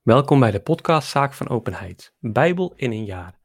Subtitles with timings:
[0.00, 3.38] Welkom bij de podcast Zaak van Openheid, Bijbel in een jaar.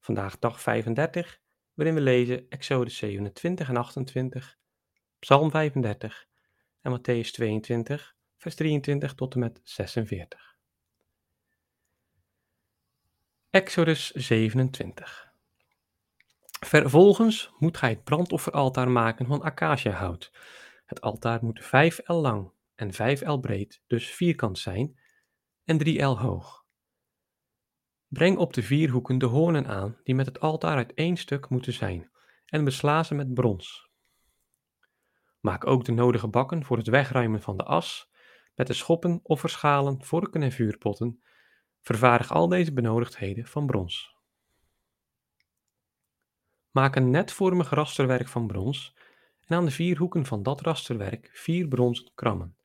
[0.00, 1.40] Vandaag dag 35,
[1.74, 4.56] waarin we lezen Exodus 27 en 28,
[5.18, 6.26] Psalm 35
[6.80, 10.56] en Matthäus 22, vers 23 tot en met 46.
[13.50, 15.32] Exodus 27
[16.66, 20.32] Vervolgens moet gij het brandofferaltaar maken van acaciahout.
[20.86, 24.98] Het altaar moet 5 el lang en 5 el breed, dus vierkant zijn,
[25.68, 26.66] en 3 el hoog.
[28.06, 31.48] Breng op de vier hoeken de hoornen aan, die met het altaar uit één stuk
[31.48, 32.10] moeten zijn,
[32.46, 33.90] en besla ze met brons.
[35.40, 38.10] Maak ook de nodige bakken voor het wegruimen van de as,
[38.54, 41.22] met de schoppen, offerschalen, vorken en vuurpotten.
[41.80, 44.16] Vervaardig al deze benodigdheden van brons.
[46.70, 48.96] Maak een netvormig rasterwerk van brons
[49.40, 52.57] en aan de vier hoeken van dat rasterwerk vier bronzen krammen.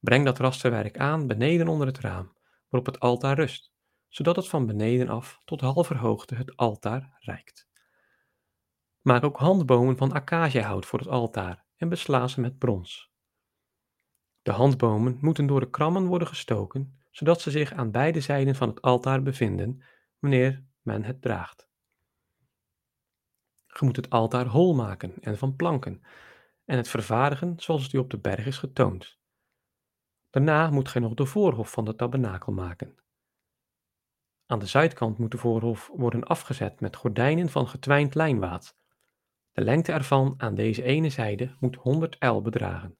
[0.00, 2.36] Breng dat rasterwerk aan beneden onder het raam,
[2.68, 3.72] waarop het altaar rust,
[4.08, 7.68] zodat het van beneden af tot halve hoogte het altaar reikt.
[9.00, 13.12] Maak ook handbomen van acaciahout voor het altaar en besla ze met brons.
[14.42, 18.68] De handbomen moeten door de krammen worden gestoken, zodat ze zich aan beide zijden van
[18.68, 19.82] het altaar bevinden
[20.18, 21.68] wanneer men het draagt.
[23.66, 26.02] Je moet het altaar hol maken en van planken
[26.64, 29.19] en het vervaardigen zoals het u op de berg is getoond.
[30.30, 32.96] Daarna moet gij nog de voorhof van de tabernakel maken.
[34.46, 38.76] Aan de zuidkant moet de voorhof worden afgezet met gordijnen van getwijnd lijnwaad.
[39.52, 42.98] De lengte ervan aan deze ene zijde moet 100 el bedragen.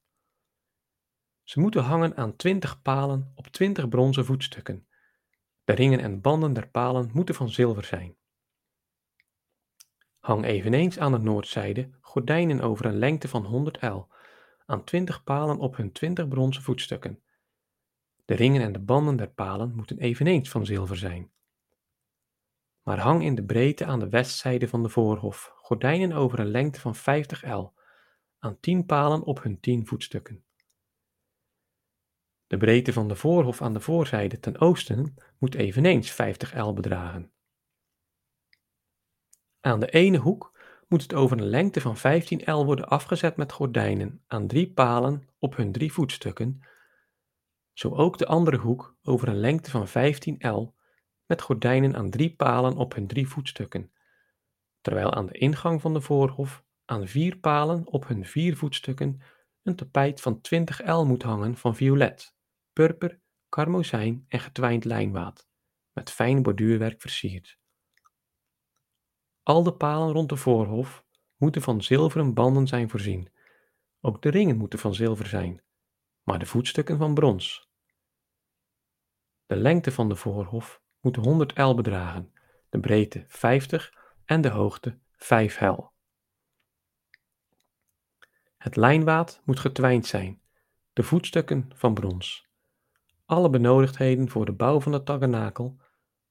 [1.43, 4.89] Ze moeten hangen aan 20 palen op 20 bronzen voetstukken.
[5.65, 8.17] De ringen en banden der palen moeten van zilver zijn.
[10.19, 14.09] Hang eveneens aan de noordzijde gordijnen over een lengte van 100 el,
[14.71, 17.23] aan 20 palen op hun 20 bronzen voetstukken.
[18.25, 21.33] De ringen en de banden der palen moeten eveneens van zilver zijn.
[22.83, 26.81] Maar hang in de breedte aan de westzijde van de voorhof gordijnen over een lengte
[26.81, 27.75] van 50 el,
[28.39, 30.45] aan 10 palen op hun 10 voetstukken.
[32.47, 37.33] De breedte van de voorhof aan de voorzijde ten oosten moet eveneens 50 el bedragen.
[39.61, 40.50] Aan de ene hoek
[40.91, 45.29] moet het over een lengte van 15 el worden afgezet met gordijnen aan drie palen
[45.39, 46.61] op hun drie voetstukken,
[47.73, 50.75] zo ook de andere hoek over een lengte van 15 el
[51.27, 53.93] met gordijnen aan drie palen op hun drie voetstukken,
[54.81, 59.21] terwijl aan de ingang van de voorhof aan vier palen op hun vier voetstukken
[59.63, 62.35] een tapijt van 20 el moet hangen van violet,
[62.73, 65.49] purper, karmozijn en getwijnd lijnwaad,
[65.93, 67.60] met fijn borduurwerk versierd.
[69.43, 71.05] Al de palen rond de voorhof
[71.37, 73.33] moeten van zilveren banden zijn voorzien.
[74.01, 75.63] Ook de ringen moeten van zilver zijn,
[76.23, 77.71] maar de voetstukken van brons.
[79.47, 82.33] De lengte van de voorhof moet 100 el bedragen,
[82.69, 85.93] de breedte 50 en de hoogte 5 hel.
[88.57, 90.43] Het lijnwaad moet getwijnd zijn,
[90.93, 92.49] de voetstukken van brons.
[93.25, 95.81] Alle benodigdheden voor de bouw van de tabernakel,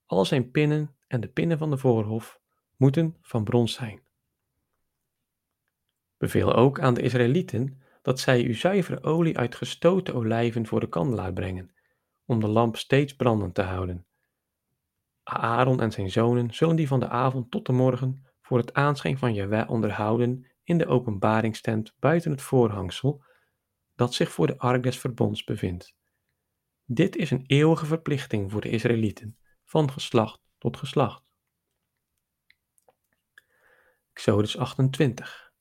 [0.05, 2.41] al zijn pinnen en de pinnen van de voorhof
[2.79, 4.01] moeten van brons zijn.
[6.17, 10.89] Beveel ook aan de Israëlieten dat zij u zuivere olie uit gestoten olijven voor de
[10.89, 11.71] kandelaar brengen,
[12.25, 14.05] om de lamp steeds brandend te houden.
[15.23, 19.17] Aaron en zijn zonen zullen die van de avond tot de morgen voor het aanschijn
[19.17, 23.23] van Jahweh onderhouden in de openbaringstent buiten het voorhangsel
[23.95, 25.95] dat zich voor de ark des verbonds bevindt.
[26.85, 31.28] Dit is een eeuwige verplichting voor de Israëlieten, van geslacht tot geslacht.
[34.19, 35.51] Exodus 28.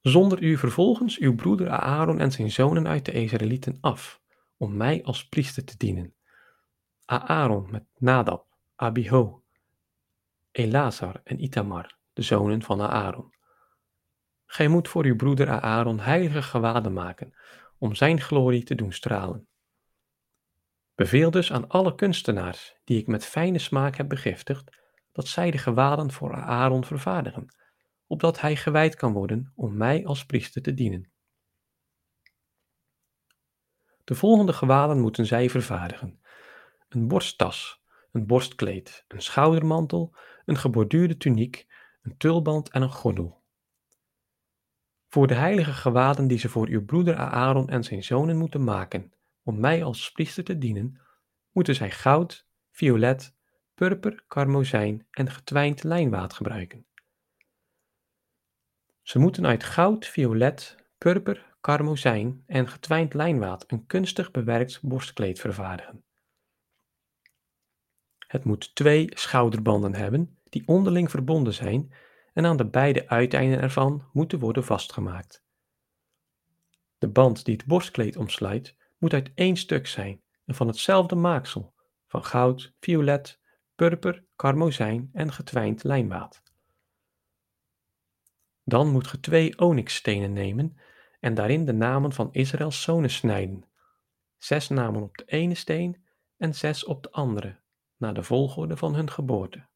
[0.00, 4.20] Zonder u vervolgens uw broeder Aaron en zijn zonen uit de Israëlieten af,
[4.56, 6.14] om mij als priester te dienen.
[7.04, 9.44] Aaron met Nadab, Abiho,
[10.50, 13.34] Elazar en Itamar, de zonen van Aaron.
[14.46, 17.34] Gij moet voor uw broeder Aaron heilige gewaden maken,
[17.78, 19.48] om zijn glorie te doen stralen.
[20.94, 24.80] Beveel dus aan alle kunstenaars, die ik met fijne smaak heb begiftigd,
[25.12, 27.54] dat zij de gewaden voor Aaron vervaardigen,
[28.06, 31.10] opdat hij gewijd kan worden om mij als priester te dienen.
[34.04, 36.20] De volgende gewaden moeten zij vervaardigen:
[36.88, 37.82] een borsttas,
[38.12, 40.14] een borstkleed, een schoudermantel,
[40.44, 41.66] een geborduurde tuniek,
[42.02, 43.42] een tulband en een gordel.
[45.08, 49.12] Voor de heilige gewaden die ze voor uw broeder Aaron en zijn zonen moeten maken,
[49.42, 51.00] om mij als priester te dienen,
[51.50, 53.36] moeten zij goud, violet,
[53.82, 56.86] purper, karmozijn en getwijnd lijnwaad gebruiken.
[59.02, 66.04] Ze moeten uit goud, violet, purper, karmozijn en getwijnd lijnwaad een kunstig bewerkt borstkleed vervaardigen.
[68.18, 71.92] Het moet twee schouderbanden hebben die onderling verbonden zijn
[72.32, 75.44] en aan de beide uiteinden ervan moeten worden vastgemaakt.
[76.98, 81.74] De band die het borstkleed omsluit moet uit één stuk zijn en van hetzelfde maaksel,
[82.06, 83.40] van goud, violet,
[83.74, 86.42] purper, karmozijn en getwijnd lijnwaad.
[88.64, 90.76] Dan moet ge twee onyxstenen nemen
[91.20, 93.64] en daarin de namen van Israëls zonen snijden.
[94.38, 96.04] Zes namen op de ene steen
[96.36, 97.58] en zes op de andere,
[97.96, 99.66] naar de volgorde van hun geboorte.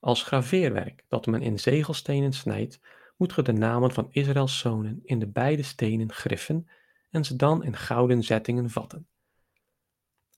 [0.00, 2.80] Als graveerwerk dat men in zegelstenen snijdt,
[3.16, 6.68] moet ge de namen van Israëls zonen in de beide stenen griffen
[7.10, 9.08] en ze dan in gouden zettingen vatten.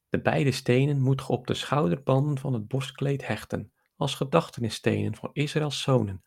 [0.08, 5.30] De beide stenen moet ge op de schouderbanden van het borstkleed hechten, als gedachtenisstenen voor
[5.32, 6.24] Israëls zonen,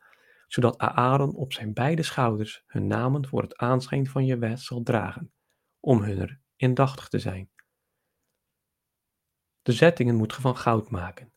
[0.48, 5.34] zodat Aaron op zijn beide schouders hun namen voor het aanschijn van Jehovah zal dragen,
[5.80, 7.50] om hunner indachtig te zijn.
[9.62, 11.34] De zettingen moet ge van goud maken.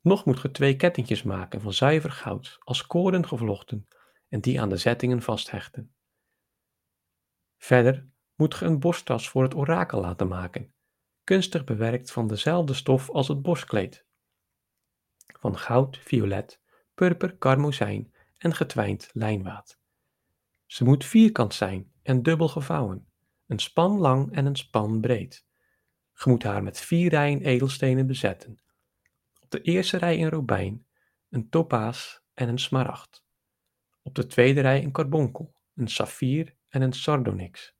[0.00, 3.88] Nog moet ge twee kettingjes maken van zuiver goud, als koorden gevlochten,
[4.28, 5.94] en die aan de zettingen vasthechten.
[7.56, 10.74] Verder moet ge een borsttas voor het orakel laten maken,
[11.26, 14.04] kunstig bewerkt van dezelfde stof als het borstkleed.
[15.38, 16.60] Van goud, violet,
[16.94, 19.78] purper, karmozijn en getwijnd lijnwaad.
[20.66, 23.08] Ze moet vierkant zijn en dubbel gevouwen,
[23.46, 25.46] een span lang en een span breed.
[26.12, 28.58] Ge moet haar met vier rijen edelstenen bezetten.
[29.40, 30.86] Op de eerste rij een robijn,
[31.28, 33.24] een topaas en een smaragd.
[34.02, 37.74] Op de tweede rij een carbonkel, een saffier en een sardonyx.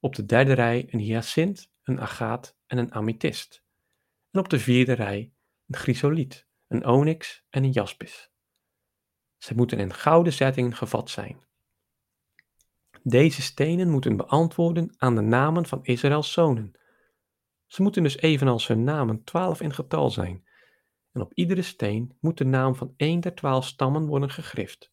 [0.00, 3.64] Op de derde rij een hyacint, een agaat en een amethyst.
[4.30, 5.32] En op de vierde rij
[5.66, 8.30] een chrysoliet, een onyx en een jaspis.
[9.36, 11.44] Ze moeten in gouden zettingen gevat zijn.
[13.02, 16.72] Deze stenen moeten beantwoorden aan de namen van Israëls zonen.
[17.66, 20.44] Ze moeten dus evenals hun namen twaalf in getal zijn.
[21.12, 24.92] En op iedere steen moet de naam van één der twaalf stammen worden gegrift,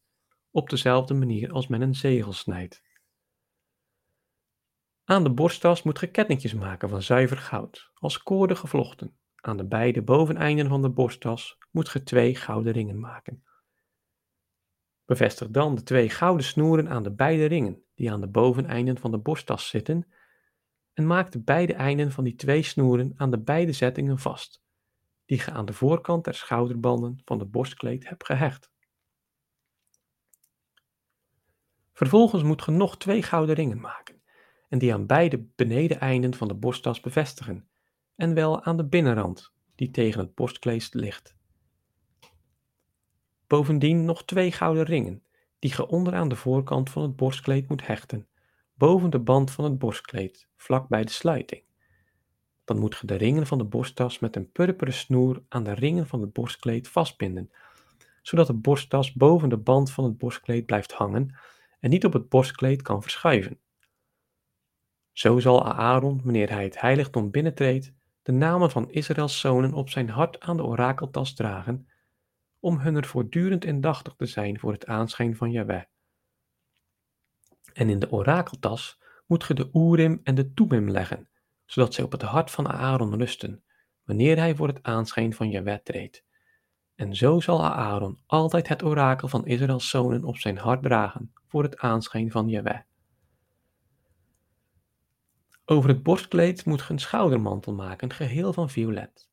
[0.50, 2.82] op dezelfde manier als men een zegel snijdt.
[5.06, 9.16] Aan de borsttas moet ge kettingjes maken van zuiver goud, als koorden gevlochten.
[9.34, 13.44] Aan de beide boveneinden van de borsttas moet ge twee gouden ringen maken.
[15.04, 19.10] Bevestig dan de twee gouden snoeren aan de beide ringen die aan de boveneinden van
[19.10, 20.12] de borsttas zitten
[20.92, 24.62] en maak de beide einden van die twee snoeren aan de beide zettingen vast,
[25.26, 28.72] die ge aan de voorkant der schouderbanden van de borstkleed hebt gehecht.
[31.92, 34.13] Vervolgens moet ge nog twee gouden ringen maken
[34.74, 37.68] en die aan beide benedeneinden van de borsttas bevestigen
[38.16, 41.36] en wel aan de binnenrand die tegen het borstkleed ligt.
[43.46, 45.22] Bovendien nog twee gouden ringen,
[45.58, 48.28] die ge onderaan de voorkant van het borstkleed moet hechten,
[48.74, 51.62] boven de band van het borstkleed, vlak bij de sluiting.
[52.64, 56.06] Dan moet ge de ringen van de borsttas met een purperen snoer aan de ringen
[56.06, 57.50] van het borstkleed vastbinden,
[58.22, 61.36] zodat de borsttas boven de band van het borstkleed blijft hangen
[61.80, 63.58] en niet op het borstkleed kan verschuiven.
[65.14, 70.08] Zo zal Aaron, wanneer hij het heiligdom binnentreedt, de namen van Israëls zonen op zijn
[70.08, 71.88] hart aan de orakeltas dragen
[72.60, 75.82] om hun er voortdurend indachtig te zijn voor het aanschijn van Yahweh.
[77.72, 81.28] En in de orakeltas moet ge de Urim en de Tumim leggen,
[81.64, 83.64] zodat zij op het hart van Aaron rusten,
[84.04, 86.24] wanneer hij voor het aanschijn van Yahweh treedt.
[86.94, 91.62] En zo zal Aaron altijd het orakel van Israëls zonen op zijn hart dragen voor
[91.62, 92.80] het aanschijn van Yahweh.
[95.64, 99.28] Over het borstkleed moet ge een schoudermantel maken, geheel van violet.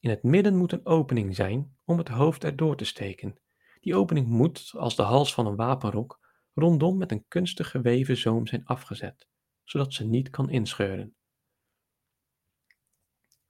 [0.00, 3.40] In het midden moet een opening zijn om het hoofd erdoor te steken.
[3.80, 6.20] Die opening moet, als de hals van een wapenrok,
[6.54, 9.28] rondom met een kunstig geweven zoom zijn afgezet,
[9.64, 11.14] zodat ze niet kan inscheuren.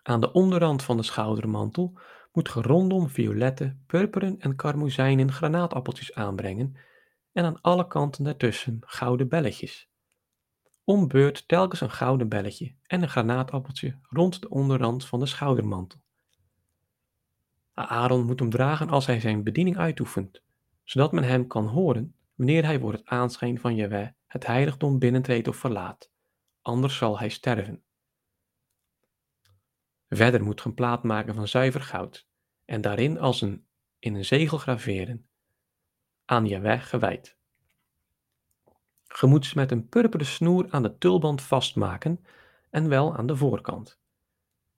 [0.02, 1.98] Aan de onderrand van de schoudermantel
[2.32, 6.76] moet ge rondom violette, purperen en karmozijnen granaatappeltjes aanbrengen
[7.32, 9.91] en aan alle kanten daartussen gouden belletjes.
[10.84, 16.00] Om beurt telkens een gouden belletje en een granaatappeltje rond de onderrand van de schoudermantel.
[17.74, 20.42] Aaron moet hem dragen als hij zijn bediening uitoefent,
[20.84, 25.48] zodat men hem kan horen wanneer hij voor het aanschijn van Jehovah het heiligdom binnentreedt
[25.48, 26.10] of verlaat,
[26.62, 27.82] anders zal hij sterven.
[30.08, 32.26] Verder moet ge een plaat maken van zuiver goud
[32.64, 33.66] en daarin als een
[33.98, 35.28] in een zegel graveren,
[36.24, 37.40] aan Jehovah gewijd.
[39.12, 42.24] Ge moet ze met een purperen snoer aan de tulband vastmaken
[42.70, 44.00] en wel aan de voorkant.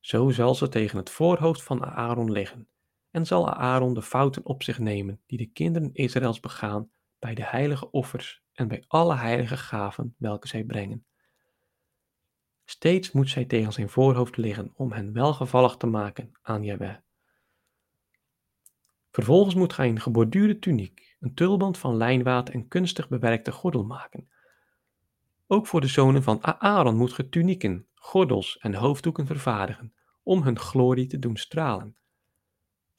[0.00, 2.69] Zo zal ze tegen het voorhoofd van Aaron liggen
[3.11, 7.45] en zal Aaron de fouten op zich nemen die de kinderen Israëls begaan bij de
[7.45, 11.07] heilige offers en bij alle heilige gaven welke zij brengen.
[12.64, 16.97] Steeds moet zij tegen zijn voorhoofd liggen om hen welgevallig te maken aan Jahweh.
[19.14, 24.28] Vervolgens moet gij een geborduurde tuniek, een tulband van lijnwaad en kunstig bewerkte gordel maken.
[25.47, 30.59] Ook voor de zonen van Aaron moet ge tunieken, gordels en hoofddoeken vervaardigen, om hun
[30.59, 31.97] glorie te doen stralen.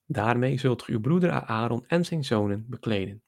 [0.05, 3.23] Daarmee zult ge uw broeder Aaron en zijn zonen bekleden.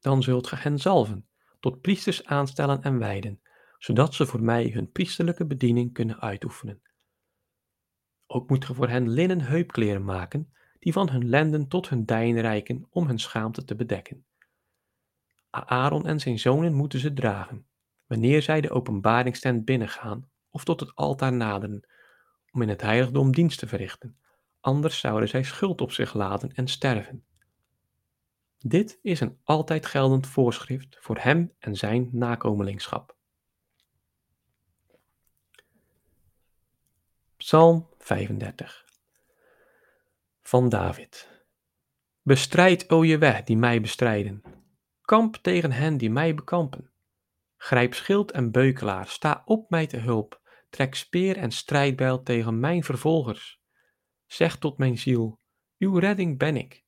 [0.00, 1.28] Dan zult ge hen zalven,
[1.60, 3.40] tot priesters aanstellen en wijden,
[3.78, 6.82] zodat ze voor mij hun priesterlijke bediening kunnen uitoefenen.
[8.26, 10.52] Ook moet ge voor hen linnen heupkleren maken,
[10.84, 14.24] die van hun lenden tot hun dijen reiken om hun schaamte te bedekken.
[15.50, 17.66] Aaron en zijn zonen moeten ze dragen,
[18.06, 21.88] wanneer zij de openbaringstent binnengaan of tot het altaar naderen,
[22.50, 24.18] om in het heiligdom dienst te verrichten,
[24.60, 27.24] anders zouden zij schuld op zich laden en sterven.
[28.58, 33.16] Dit is een altijd geldend voorschrift voor hem en zijn nakomelingschap.
[37.36, 38.83] Psalm 35
[40.46, 41.44] Van David
[42.22, 44.42] Bestrijd, o je weg die mij bestrijden.
[45.00, 46.90] Kamp tegen hen die mij bekampen.
[47.56, 50.40] Grijp schild en beukelaar, sta op mij te hulp.
[50.70, 53.60] Trek speer en strijdbijl tegen mijn vervolgers.
[54.26, 55.40] Zeg tot mijn ziel,
[55.78, 56.84] uw redding ben ik.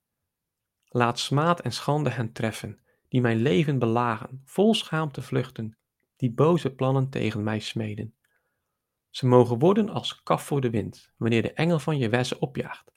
[0.85, 5.79] Laat smaad en schande hen treffen, die mijn leven belagen, vol schaamte vluchten,
[6.17, 8.15] die boze plannen tegen mij smeden.
[9.11, 12.96] Ze mogen worden als kaf voor de wind, wanneer de engel van je ze opjaagt.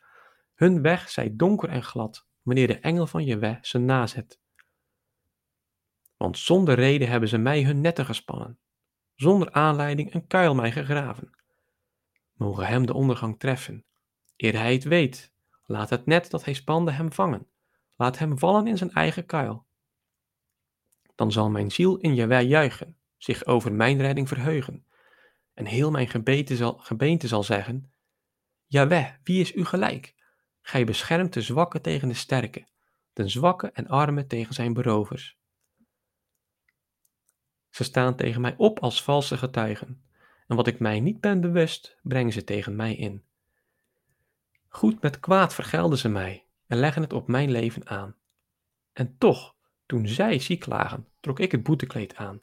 [0.60, 4.40] Hun weg zij donker en glad, wanneer de engel van je ze nazet.
[6.18, 8.60] Want zonder reden hebben ze mij hun netten gespannen,
[9.16, 11.30] zonder aanleiding een kuil mij gegraven.
[12.34, 13.86] Mogen hem de ondergang treffen,
[14.36, 15.34] eer hij het weet,
[15.66, 17.48] laat het net dat hij spande hem vangen,
[17.96, 19.66] laat hem vallen in zijn eigen kuil.
[21.16, 24.86] Dan zal mijn ziel in Jawij juichen, zich over mijn redding verheugen,
[25.54, 27.92] en heel mijn gebeente zal, gebeente zal zeggen,
[28.68, 30.18] Jaweh, wie is u gelijk?
[30.70, 32.68] Gij beschermt de zwakke tegen de sterke,
[33.14, 35.38] de zwakke en arme tegen zijn berovers.
[37.70, 40.04] Ze staan tegen mij op als valse getuigen,
[40.48, 43.24] en wat ik mij niet ben bewust, brengen ze tegen mij in.
[44.68, 48.16] Goed met kwaad vergelden ze mij en leggen het op mijn leven aan.
[48.94, 52.42] En toch, toen zij ziek lagen, trok ik het boetekleed aan,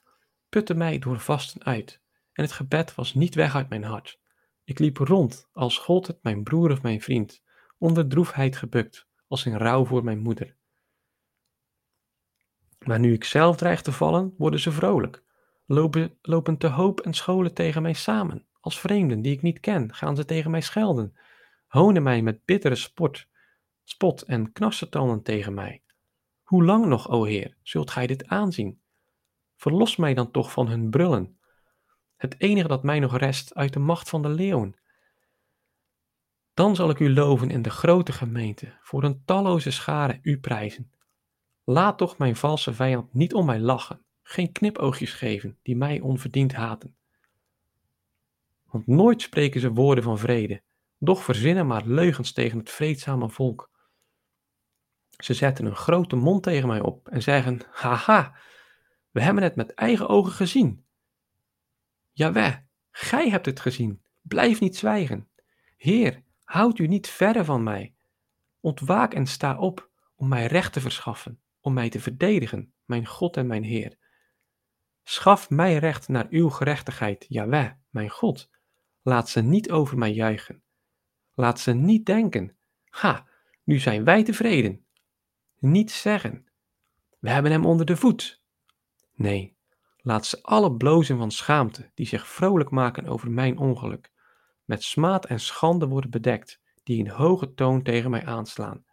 [0.49, 2.01] putte mij door vasten uit,
[2.33, 4.21] en het gebed was niet weg uit mijn hart.
[4.65, 7.45] Ik liep rond, als gold het mijn broer of mijn vriend,
[7.79, 10.57] onder droefheid gebukt, als in rouw voor mijn moeder.
[12.79, 15.23] Maar nu ik zelf dreig te vallen, worden ze vrolijk,
[15.67, 18.47] lopen, lopen te hoop en scholen tegen mij samen.
[18.61, 21.17] Als vreemden die ik niet ken, gaan ze tegen mij schelden,
[21.67, 23.27] honen mij met bittere spot,
[23.85, 25.83] spot en knarsetanden tegen mij.
[26.43, 28.81] Hoe lang nog, o Heer, zult gij dit aanzien?
[29.57, 31.39] Verlos mij dan toch van hun brullen,
[32.17, 34.77] het enige dat mij nog rest uit de macht van de leeuwen.
[36.57, 40.91] Dan zal ik u loven in de grote gemeente, voor een talloze schare u prijzen.
[41.65, 46.53] Laat toch mijn valse vijand niet om mij lachen, geen knipoogjes geven die mij onverdiend
[46.53, 46.97] haten.
[48.71, 50.63] Want nooit spreken ze woorden van vrede,
[50.99, 53.71] doch verzinnen maar leugens tegen het vreedzame volk.
[55.17, 58.37] Ze zetten een grote mond tegen mij op en zeggen: Haha,
[59.11, 60.85] we hebben het met eigen ogen gezien.
[62.13, 62.55] Jawel,
[62.91, 65.29] gij hebt het gezien, blijf niet zwijgen.
[65.77, 67.95] Heer, houd u niet verre van mij.
[68.61, 73.37] Ontwaak en sta op om mij recht te verschaffen, om mij te verdedigen, mijn God
[73.37, 73.99] en mijn Heer.
[75.03, 78.51] Schaf mij recht naar uw gerechtigheid, Jawel, mijn God.
[79.03, 80.63] Laat ze niet over mij juichen.
[81.35, 82.57] Laat ze niet denken,
[82.89, 83.27] ha,
[83.65, 84.85] nu zijn wij tevreden.
[85.59, 86.47] Niet zeggen,
[87.19, 88.43] we hebben hem onder de voet.
[89.15, 89.57] Nee,
[89.97, 94.13] laat ze alle blozen van schaamte, die zich vrolijk maken over mijn ongeluk,
[94.67, 98.85] met smaad en schande worden bedekt, die in hoge toon tegen mij aanslaan.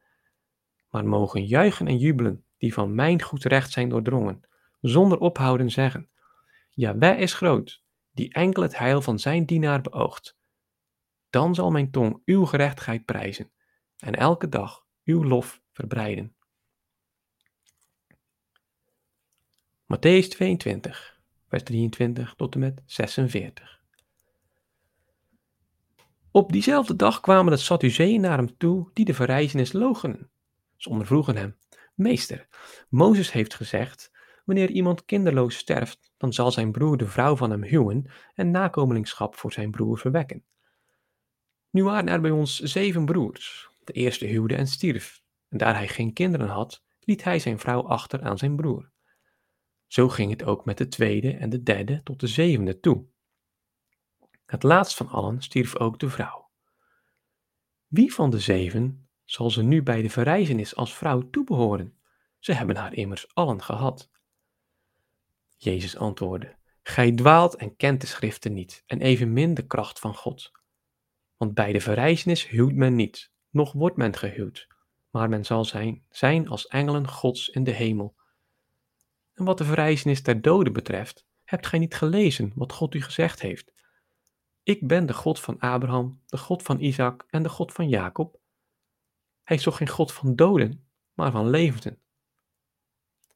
[0.89, 4.41] Maar mogen juichen en jubelen, die van mijn goed recht zijn doordrongen,
[4.81, 6.09] zonder ophouden zeggen,
[6.69, 10.37] ja, wij is groot, die enkel het heil van zijn dienaar beoogt.
[11.29, 13.51] Dan zal mijn tong uw gerechtigheid prijzen
[13.97, 16.35] en elke dag uw lof verbreiden.
[19.85, 23.82] Matthäus 22, vers 23 tot en met 46.
[26.35, 30.31] Op diezelfde dag kwamen de Sadduceeën naar hem toe die de verrijzenis logenen.
[30.75, 31.57] Ze ondervroegen hem,
[31.95, 32.47] Meester,
[32.89, 34.11] Mozes heeft gezegd,
[34.45, 39.35] wanneer iemand kinderloos sterft, dan zal zijn broer de vrouw van hem huwen en nakomelingschap
[39.35, 40.43] voor zijn broer verwekken.
[41.69, 43.69] Nu waren er bij ons zeven broers.
[43.83, 47.87] De eerste huwde en stierf, en daar hij geen kinderen had, liet hij zijn vrouw
[47.87, 48.91] achter aan zijn broer.
[49.87, 53.11] Zo ging het ook met de tweede en de derde tot de zevende toe.
[54.45, 56.49] Het laatst van allen stierf ook de vrouw.
[57.87, 61.97] Wie van de zeven zal ze nu bij de verrijzenis als vrouw toebehoren?
[62.39, 64.11] Ze hebben haar immers allen gehad.
[65.57, 70.51] Jezus antwoordde: Gij dwaalt en kent de schriften niet, en evenmin de kracht van God.
[71.37, 74.67] Want bij de verrijzenis huwt men niet, noch wordt men gehuwd,
[75.09, 78.15] maar men zal zijn, zijn als engelen Gods in de hemel.
[79.33, 83.41] En wat de verrijzenis der doden betreft, hebt gij niet gelezen wat God u gezegd
[83.41, 83.73] heeft?
[84.63, 88.39] Ik ben de God van Abraham, de God van Isaac en de God van Jacob.
[89.43, 92.01] Hij is toch geen God van doden, maar van levenden.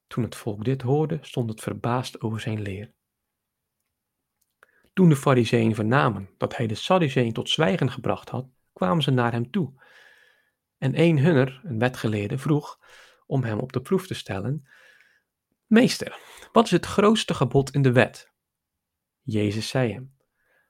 [0.07, 2.93] Toen het volk dit hoorde, stond het verbaasd over zijn leer.
[4.93, 9.31] Toen de fariseeën vernamen dat hij de Sadduceeën tot zwijgen gebracht had, kwamen ze naar
[9.31, 9.85] hem toe.
[10.77, 12.79] En een hunner, een wetgeleerde, vroeg,
[13.25, 14.67] om hem op de proef te stellen,
[15.65, 16.19] Meester,
[16.51, 18.31] wat is het grootste gebod in de wet?
[19.21, 20.16] Jezus zei hem,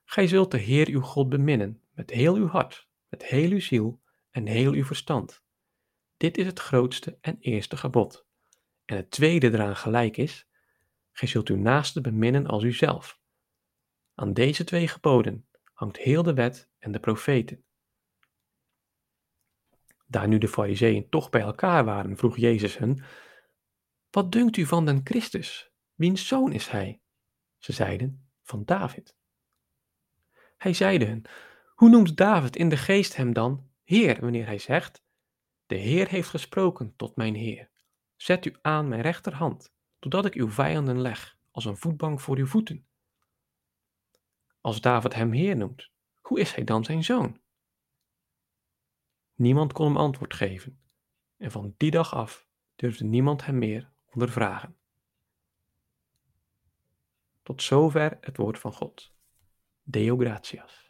[0.10, 4.02] Gij zult de Heer uw God beminnen met heel uw hart, met heel uw ziel
[4.32, 5.44] en heel uw verstand.
[6.18, 8.26] Dit is het grootste en eerste gebod.
[8.86, 10.48] En het tweede eraan gelijk is,
[11.12, 13.20] gij zult uw naaste beminnen als uzelf.
[14.16, 17.64] Aan deze twee geboden hangt heel de wet en de profeten.
[20.06, 23.04] Daar nu de fariseeën toch bij elkaar waren, vroeg Jezus hen,
[24.10, 25.72] wat dunkt u van den Christus?
[25.94, 27.02] Wiens zoon is hij?
[27.58, 29.17] Ze zeiden, van David.
[30.58, 31.26] Hij zeide hun,
[31.76, 35.04] hoe noemt David in de geest hem dan Heer, wanneer hij zegt,
[35.66, 37.70] de Heer heeft gesproken tot mijn Heer.
[38.16, 42.46] Zet u aan mijn rechterhand, totdat ik uw vijanden leg, als een voetbank voor uw
[42.46, 42.86] voeten.
[44.62, 47.40] Als David hem Heer noemt, hoe is hij dan zijn zoon?
[49.36, 50.80] Niemand kon hem antwoord geven,
[51.38, 54.78] en van die dag af durfde niemand hem meer ondervragen.
[57.44, 59.16] Tot zover het woord van God.
[59.88, 60.87] Deo gracias.